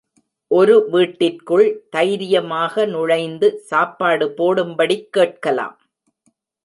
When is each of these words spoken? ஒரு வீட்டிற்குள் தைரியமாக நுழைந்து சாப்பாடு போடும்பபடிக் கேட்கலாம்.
ஒரு 0.51 0.75
வீட்டிற்குள் 0.89 1.67
தைரியமாக 1.89 2.85
நுழைந்து 2.85 3.49
சாப்பாடு 3.69 4.27
போடும்பபடிக் 4.37 5.07
கேட்கலாம். 5.09 5.77